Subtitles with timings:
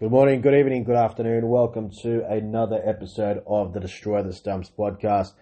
[0.00, 1.48] Good morning, good evening, good afternoon.
[1.48, 5.32] Welcome to another episode of the Destroy the Stumps podcast.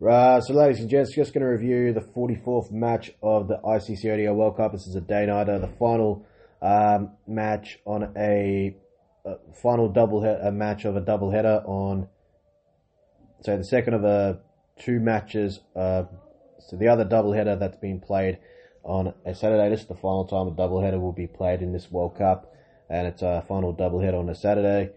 [0.00, 4.10] Uh, so, ladies and gents, just going to review the 44th match of the ICC
[4.10, 4.72] ODI World Cup.
[4.72, 6.26] This is a day nighter, the final
[6.62, 8.74] um, match on a,
[9.26, 12.08] a final double he- a match of a double header on.
[13.42, 14.40] So the second of the
[14.78, 15.60] two matches.
[15.78, 16.04] Uh,
[16.60, 18.38] so the other double header that's been played
[18.82, 19.68] on a Saturday.
[19.68, 22.54] This is the final time a double header will be played in this World Cup
[22.88, 24.90] and it's a final doubleheader on a Saturday.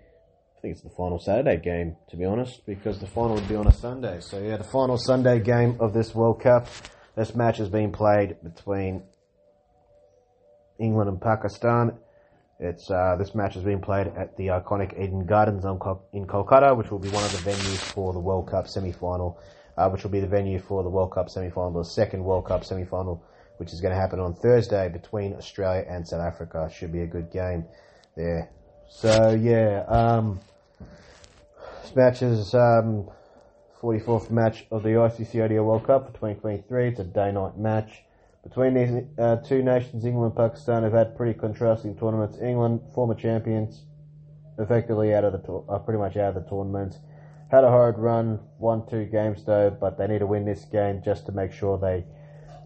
[0.58, 3.56] I think it's the final Saturday game, to be honest, because the final would be
[3.56, 4.20] on a Sunday.
[4.20, 6.68] So yeah, the final Sunday game of this World Cup.
[7.16, 9.04] This match is being played between
[10.78, 11.98] England and Pakistan.
[12.60, 16.92] It's uh, this match is being played at the iconic Eden Gardens in Kolkata, which
[16.92, 19.40] will be one of the venues for the World Cup semi-final,
[19.78, 22.66] uh, which will be the venue for the World Cup semi-final, the second World Cup
[22.66, 23.24] semi-final
[23.60, 26.72] which is going to happen on Thursday between Australia and South Africa.
[26.74, 27.66] Should be a good game
[28.16, 28.50] there.
[28.90, 30.40] So yeah, um,
[31.84, 33.10] this match is um,
[33.82, 36.88] 44th match of the ICC ODI World Cup for 2023.
[36.88, 38.04] It's a day-night match
[38.44, 40.06] between these uh, two nations.
[40.06, 42.38] England and Pakistan have had pretty contrasting tournaments.
[42.42, 43.84] England, former champions,
[44.58, 46.96] effectively out of the uh, pretty much out of the tournament.
[47.52, 51.02] Had a hard run, won two games though, but they need to win this game
[51.04, 52.06] just to make sure they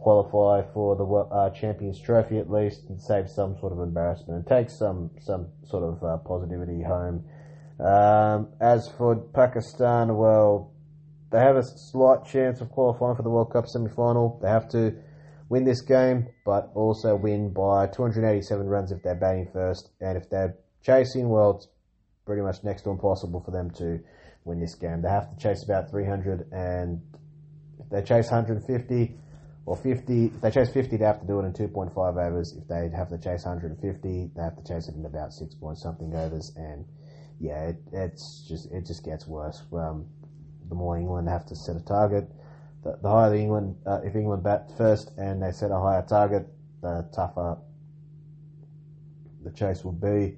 [0.03, 4.45] qualify for the uh, Champions Trophy at least and save some sort of embarrassment and
[4.45, 7.23] take some some sort of uh, positivity home.
[7.79, 10.73] Um, as for Pakistan, well,
[11.31, 14.39] they have a slight chance of qualifying for the World Cup semi-final.
[14.41, 14.93] They have to
[15.49, 20.29] win this game, but also win by 287 runs if they're batting first, and if
[20.29, 21.67] they're chasing, well, it's
[22.25, 23.99] pretty much next to impossible for them to
[24.43, 25.01] win this game.
[25.01, 27.01] They have to chase about 300, and
[27.79, 29.17] if they chase 150
[29.66, 32.53] or 50, if they chase 50, they have to do it in 2.5 overs.
[32.53, 35.78] If they have to chase 150, they have to chase it in about 6 point
[35.78, 36.51] something overs.
[36.56, 36.85] And
[37.40, 39.62] yeah, it, it's just, it just gets worse.
[39.72, 40.06] Um,
[40.68, 42.29] the more England have to set a target,
[42.84, 46.06] the, the higher the England, uh, if England bat first and they set a higher
[46.07, 46.45] target,
[46.81, 47.57] the tougher
[49.44, 50.38] the chase will be.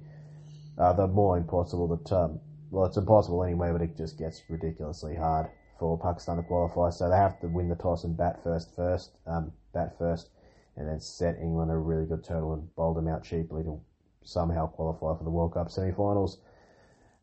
[0.78, 2.38] Uh, the more impossible the um,
[2.70, 5.48] well, it's impossible anyway, but it just gets ridiculously hard
[5.78, 6.90] for Pakistan to qualify.
[6.90, 10.30] So they have to win the toss and bat first, first, um, bat first,
[10.76, 13.80] and then set England a really good total and bowl them out cheaply to
[14.22, 16.38] somehow qualify for the World Cup semi-finals.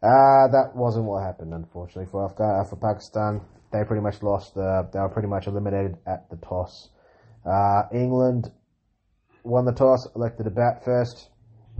[0.02, 3.42] Uh, that wasn't what happened, unfortunately, for uh, for Pakistan.
[3.72, 4.58] They pretty much lost.
[4.58, 6.90] Uh, they were pretty much eliminated at the toss.
[7.46, 8.52] Uh, England
[9.44, 11.30] won the toss, elected to bat first,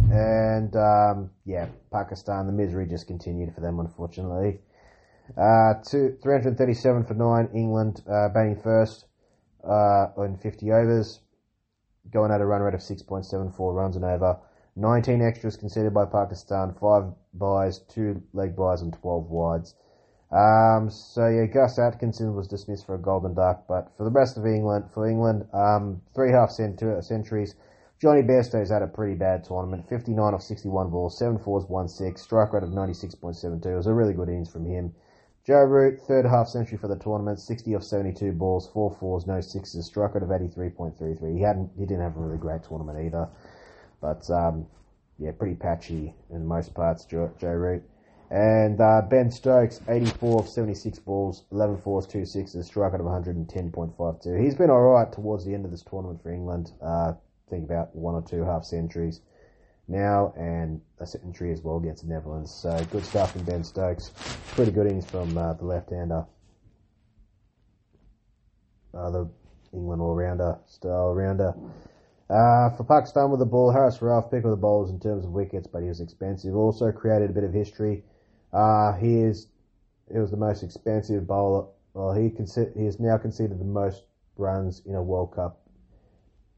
[0.10, 2.48] and um, yeah, Pakistan.
[2.48, 4.62] The misery just continued for them, unfortunately.
[5.38, 9.06] Uh, two, 337 for nine, England uh, batting first
[9.64, 11.22] uh, in 50 overs,
[12.12, 14.38] going at a run rate of 6.74 runs and over.
[14.76, 17.04] 19 extras conceded by Pakistan, 5
[17.36, 19.76] byes, 2 leg byes, and 12 wides.
[20.32, 24.36] Um, so yeah, Gus Atkinson was dismissed for a golden duck, but for the rest
[24.36, 27.56] of England, for England, um, three half centuries.
[28.02, 29.88] Jonny Bairstow's had a pretty bad tournament.
[29.88, 33.66] 59 of 61 balls, 7 fours, 1 6, strike rate of 96.72.
[33.66, 34.94] It was a really good innings from him.
[35.46, 39.42] Joe Root, third half century for the tournament, 60 of 72 balls, four fours, no
[39.42, 41.36] sixes, strike rate of 83.33.
[41.36, 43.28] He hadn't, he didn't have a really great tournament either,
[44.00, 44.66] but um,
[45.20, 47.04] yeah, pretty patchy in most parts.
[47.04, 47.84] Joe, Joe Root.
[48.32, 53.06] And uh, Ben Stokes, 84 of 76 balls, 11 fours, two sixes, strike rate of
[53.06, 54.42] 110.52.
[54.42, 56.72] He's been alright towards the end of this tournament for England.
[56.82, 57.14] Uh,
[57.50, 59.20] think about one or two half centuries
[59.88, 62.52] now and a century as well against the Netherlands.
[62.54, 64.12] So good stuff from Ben Stokes.
[64.56, 66.26] Pretty good innings from uh, the left-hander.
[68.94, 69.30] Uh, the
[69.74, 71.54] England all-rounder, style rounder.
[72.30, 75.32] Uh, for Pakistan with the ball, Haris Rauf, pick of the bowlers in terms of
[75.32, 76.56] wickets, but he was expensive.
[76.56, 78.04] Also created a bit of history.
[78.54, 79.48] Uh, he is,
[80.12, 81.68] he was the most expensive bowler.
[81.94, 84.04] Well, he consi- he is now considered the most
[84.38, 85.60] runs in a World Cup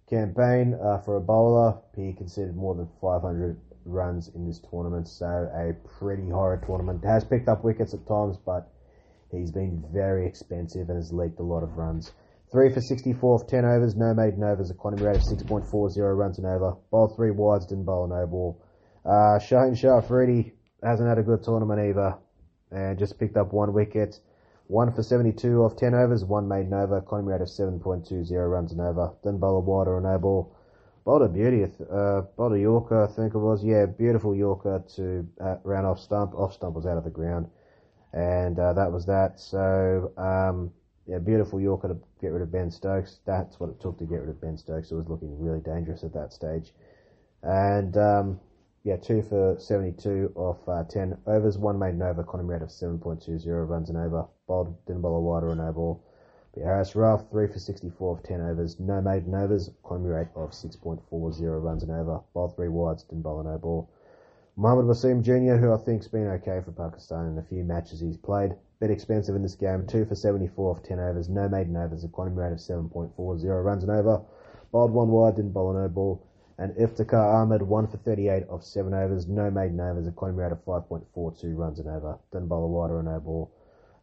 [0.09, 1.77] campaign uh, for a bowler.
[1.95, 7.03] He conceded more than 500 runs in this tournament, so a pretty horrid tournament.
[7.03, 8.71] Has picked up wickets at times, but
[9.31, 12.11] he's been very expensive and has leaked a lot of runs.
[12.51, 16.47] 3 for 64 for 10 overs, no maiden overs, economy rate of 6.40 runs and
[16.47, 16.75] over.
[16.91, 18.61] Bowled 3 wides, didn't bowl no ball.
[19.03, 22.17] Uh, Shaheen Shah hasn't had a good tournament either,
[22.71, 24.19] and just picked up one wicket.
[24.67, 28.81] One for 72 off 10 overs, one made over, economy rate of 7.20 runs and
[28.81, 29.13] over.
[29.23, 30.55] Then bowler wide or no ball.
[31.03, 33.63] Bowled a beauty, uh, bowled a Yorker, I think it was.
[33.63, 36.33] Yeah, beautiful Yorker to uh, round off stump.
[36.33, 37.47] Off stump was out of the ground.
[38.11, 39.39] And uh, that was that.
[39.39, 40.71] So, um,
[41.05, 43.19] yeah, beautiful Yorker to get rid of Ben Stokes.
[43.25, 44.89] That's what it took to get rid of Ben Stokes.
[44.89, 46.73] It was looking really dangerous at that stage.
[47.43, 48.39] And, um,
[48.85, 51.57] yeah, two for 72 off uh, 10 overs.
[51.57, 54.27] One maiden over, economy rate of 7.20 runs and over.
[54.47, 56.03] Bowled, didn't bowl a wide or a no ball.
[56.53, 58.79] But Haris Rauf, three for 64 off 10 overs.
[58.79, 61.01] No maiden overs, economy rate of 6.40
[61.63, 62.21] runs and over.
[62.35, 63.89] Bowled three wides, didn't bowl a no ball.
[64.55, 68.17] Mohammad Wasim Jr., who I think's been okay for Pakistan in a few matches he's
[68.17, 68.51] played.
[68.79, 71.27] Bit expensive in this game, two for 74 off 10 overs.
[71.27, 74.21] No maiden overs, economy rate of 7.40 runs and over.
[74.71, 76.23] Bowled one wide, didn't bowl a no ball
[76.57, 80.51] and Iftikhar Ahmed, 1 for 38 off 7 overs, no maiden overs, a economy rate
[80.53, 82.17] of 5.42 runs an over.
[82.31, 83.51] Didn't bowl a wide or no ball,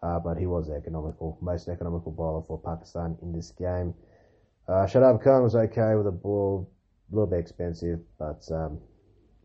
[0.03, 3.95] uh, but he was economical, most economical bowler for Pakistan in this game.
[4.69, 6.71] Uh, Shadab Khan was okay with a ball,
[7.11, 8.79] a little bit expensive, but um,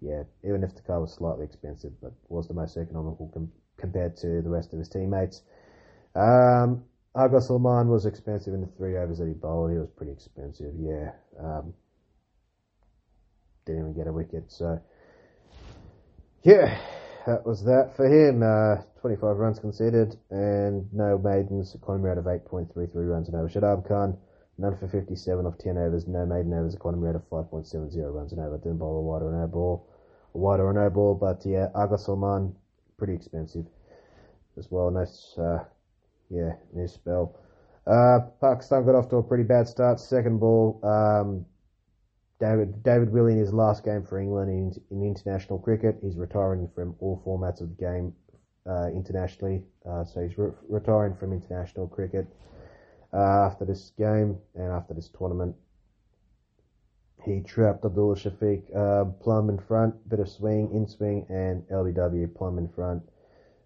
[0.01, 4.73] yeah, Iftikhar was slightly expensive, but was the most economical com- compared to the rest
[4.73, 5.43] of his teammates.
[6.13, 6.83] Um,
[7.15, 9.71] Agha Salman was expensive in the three overs that he bowled.
[9.71, 11.11] He was pretty expensive, yeah.
[11.39, 11.73] Um,
[13.67, 14.51] didn't even get a wicket.
[14.51, 14.81] So,
[16.43, 16.79] yeah,
[17.27, 18.41] that was that for him.
[18.41, 21.75] Uh, 25 runs conceded and no maidens.
[21.75, 23.49] Economy rate of 8.33 runs and over.
[23.49, 24.17] Shadab Khan,
[24.57, 26.07] none for 57 off 10 overs.
[26.07, 26.73] No maiden overs.
[26.73, 28.57] Economy rate of 5.70 runs and over.
[28.57, 29.87] Didn't bowl a wide or no ball.
[30.33, 31.15] A wide or no ball.
[31.15, 32.55] But yeah, Agha Salman,
[32.97, 33.65] pretty expensive
[34.57, 34.89] as well.
[34.89, 35.63] Nice, uh,
[36.29, 37.37] yeah, nice spell.
[37.85, 39.99] Uh, Pakistan got off to a pretty bad start.
[39.99, 41.45] Second ball, um,
[42.39, 45.97] David David Willey in his last game for England in, in international cricket.
[46.01, 48.13] He's retiring from all formats of the game
[48.67, 49.63] uh, internationally.
[49.85, 52.27] Uh, so he's re- retiring from international cricket
[53.13, 55.55] uh, after this game and after this tournament.
[57.23, 62.33] He trapped Abdullah Shafiq uh, plumb in front, bit of swing, in swing, and LBW
[62.33, 63.03] plumb in front.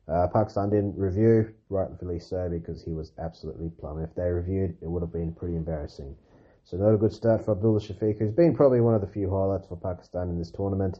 [0.07, 4.01] Uh, Pakistan didn't review, rightfully so, because he was absolutely plumb.
[4.01, 6.15] If they reviewed, it would have been pretty embarrassing.
[6.63, 9.29] So not a good start for Abdullah Shafiq, who's been probably one of the few
[9.29, 10.99] highlights for Pakistan in this tournament.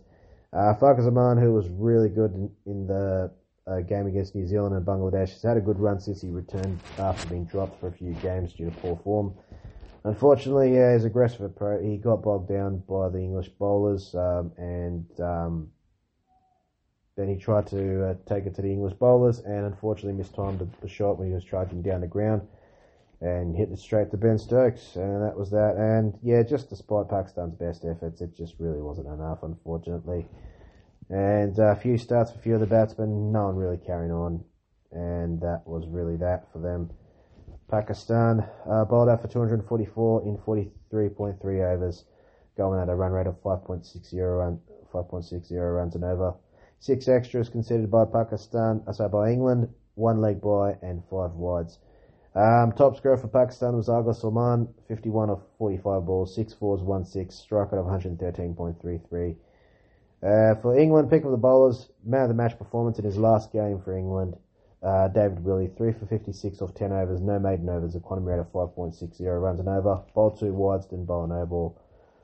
[0.51, 3.31] Uh, Zaman, who was really good in, in the
[3.67, 6.79] uh, game against New Zealand and Bangladesh, has had a good run since he returned
[6.97, 9.33] after being dropped for a few games due to poor form.
[10.03, 11.83] Unfortunately, yeah, he's aggressive approach.
[11.83, 15.69] He got bogged down by the English bowlers, um, and um,
[17.15, 20.67] then he tried to uh, take it to the English bowlers, and unfortunately mistimed the,
[20.81, 22.41] the shot when he was charging down the ground
[23.21, 25.75] and hit it straight to Ben Stokes, and that was that.
[25.77, 30.25] And yeah, just despite Pakistan's best efforts, it just really wasn't enough, unfortunately.
[31.09, 34.43] And a few starts for a few of the batsmen, no one really carrying on,
[34.91, 36.89] and that was really that for them.
[37.69, 42.05] Pakistan uh, bowled out for 244 in 43.3 overs,
[42.57, 44.59] going at a run rate of 5.60 run,
[44.93, 46.33] 5.60 runs and over.
[46.79, 51.77] Six extras conceded by Pakistan, uh, sorry, by England, one leg by and five wides.
[52.33, 57.03] Um, top scorer for Pakistan was Agha Salman, 51 of 45 balls, 6 fours, 1
[57.03, 59.35] 6, strike rate of 113.33.
[60.23, 63.51] Uh, for England, pick of the bowlers, man of the match performance in his last
[63.51, 64.37] game for England.
[64.81, 68.39] Uh, David Willey, 3 for 56 off 10 overs, no maiden overs, a economy rate
[68.39, 70.01] of 5.60 runs and over.
[70.15, 71.77] Bowled two wides, didn't bowl no ball.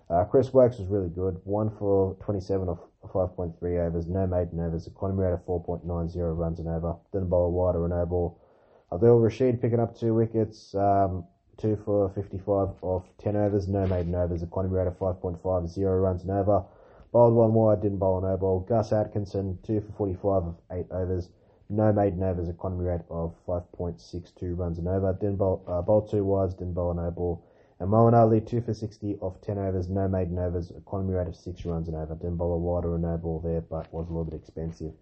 [0.09, 4.87] Uh, Chris Woakes was really good, 1 for 27 off 5.3 overs, no maiden overs,
[4.87, 6.95] a economy rate of 4.90 runs and over.
[7.11, 8.39] Didn't bowl a wide or no ball.
[8.89, 11.25] Adil Rashid picking up two wickets, um,
[11.57, 15.99] two for 55 off 10 overs, no maiden overs, a economy rate of 5.5, zero
[15.99, 16.63] runs and over.
[17.11, 18.61] Bowled one wide, didn't bowl a no ball.
[18.61, 21.27] Gus Atkinson, two for 45 of eight overs,
[21.69, 25.11] no maiden overs, economy rate of 5.62 runs and over.
[25.19, 27.43] Didn't bowl, uh, bowled two wides, didn't bowl a no ball.
[27.81, 31.35] And Moeen Ali, two for 60 off 10 overs, no maiden overs, economy rate of
[31.35, 32.15] six runs and over.
[32.15, 34.93] Didn't bowl a wide or a no ball there, but was a little bit expensive.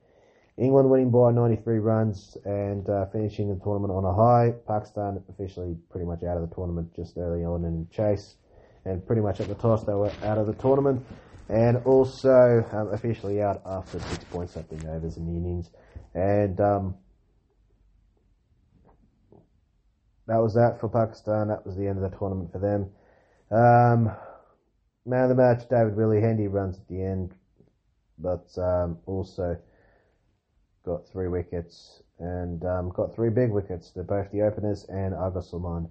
[0.58, 4.54] England winning by 93 runs and uh, finishing the tournament on a high.
[4.66, 8.38] Pakistan officially pretty much out of the tournament just early on in chase.
[8.86, 11.06] And pretty much at the toss, they were out of the tournament.
[11.50, 15.70] And also um, officially out after six points something overs in the innings.
[16.14, 16.96] And um,
[20.28, 21.50] that was that for Pakistan.
[21.50, 22.90] That was the end of the tournament for them.
[23.52, 24.16] Um,
[25.06, 26.22] man of the match, David Willey.
[26.22, 27.34] Handy runs at the end.
[28.18, 29.58] But um, also
[30.86, 33.92] got three wickets and um, got three big wickets.
[33.92, 35.90] They're both the openers and Agha Salman.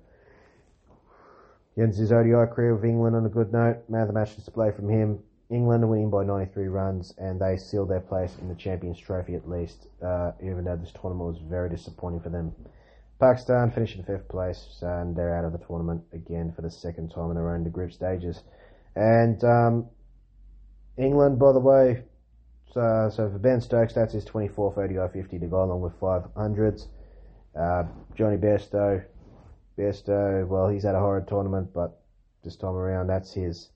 [1.77, 3.83] Jens' ODI career with England on a good note.
[3.89, 5.19] Man of the match display from him.
[5.51, 9.49] England winning by 93 runs and they seal their place in the Champions Trophy at
[9.49, 12.55] least, uh, even though this tournament was very disappointing for them.
[13.21, 17.11] Pakistan finished in fifth place and they're out of the tournament again for the second
[17.11, 18.43] time in a row in the group stages.
[18.97, 19.87] And um,
[20.97, 22.05] England, by the way,
[22.75, 26.89] so, so for Ben Stokes, that's his 24th ODI 50 to go along with 500s.
[27.57, 27.85] Uh,
[28.17, 29.05] Jonny Bairstow,
[29.79, 32.01] Bairstow, well, he's had a horrid tournament, but
[32.43, 33.69] this time around, that's his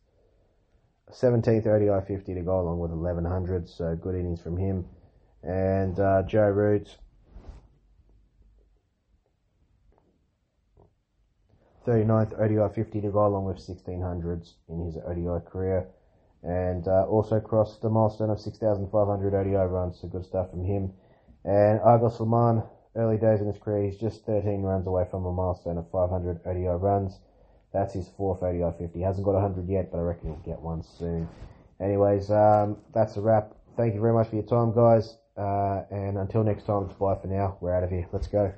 [1.12, 4.84] 17th ODI 50 to go along with 1100, so good innings from him.
[5.44, 6.98] And uh, Joe Root,
[11.86, 15.86] 39th ODI 50 to go along with 1600s in his ODI career.
[16.42, 20.92] And uh, also crossed the milestone of 6,500 ODI runs, so good stuff from him.
[21.44, 22.62] And Agha Salman,
[22.94, 26.40] early days in his career, he's just 13 runs away from a milestone of 500
[26.46, 27.18] ODI runs.
[27.72, 28.98] That's his fourth ODI 50.
[28.98, 31.28] He hasn't got 100 yet, but I reckon he'll get one soon.
[31.80, 33.54] Anyways, um, that's a wrap.
[33.76, 35.16] Thank you very much for your time, guys.
[35.36, 37.56] Uh, and until next time, it's bye for now.
[37.60, 38.08] We're out of here.
[38.12, 38.52] Let's go.